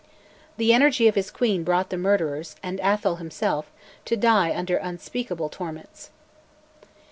[0.57, 3.71] The energy of his Queen brought the murderers, and Atholl himself,
[4.05, 6.09] to die under unspeakable torments.